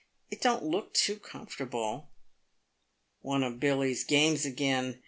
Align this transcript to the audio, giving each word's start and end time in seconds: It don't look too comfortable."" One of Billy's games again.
It 0.31 0.41
don't 0.41 0.63
look 0.63 0.95
too 0.95 1.17
comfortable."" 1.19 2.09
One 3.21 3.43
of 3.43 3.59
Billy's 3.59 4.03
games 4.03 4.47
again. 4.47 4.99